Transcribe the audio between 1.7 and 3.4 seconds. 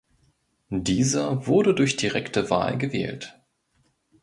durch direkte Wahl gewählt.